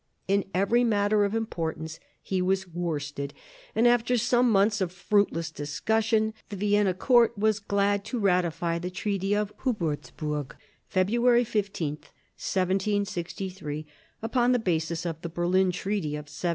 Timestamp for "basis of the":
14.57-15.29